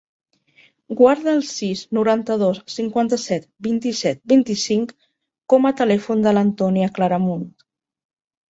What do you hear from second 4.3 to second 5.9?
vint-i-cinc com a